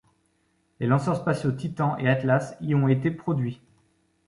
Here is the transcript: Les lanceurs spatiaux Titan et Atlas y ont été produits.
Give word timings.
Les 0.79 0.87
lanceurs 0.87 1.17
spatiaux 1.17 1.51
Titan 1.51 1.95
et 1.97 2.09
Atlas 2.09 2.55
y 2.59 2.73
ont 2.73 2.87
été 2.87 3.11
produits. 3.11 3.61